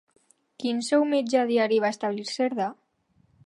Quin 0.63 0.79
sou 0.87 1.05
mitjà 1.11 1.45
diari 1.53 1.79
va 1.87 1.95
establir 1.97 2.29
Cerdà? 2.33 2.73